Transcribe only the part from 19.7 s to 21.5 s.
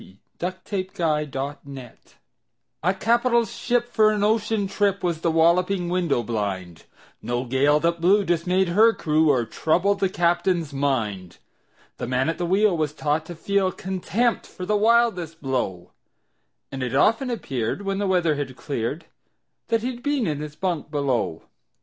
he'd been in his bunk below.